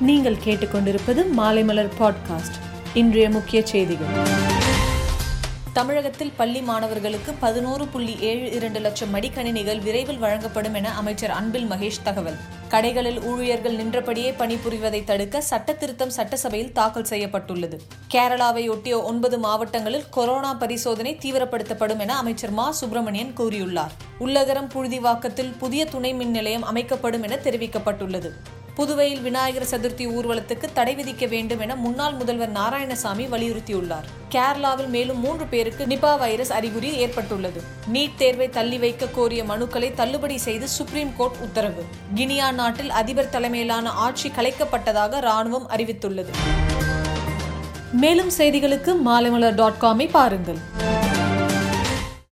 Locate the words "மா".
22.50-22.70